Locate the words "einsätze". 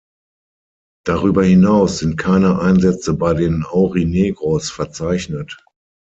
2.57-3.13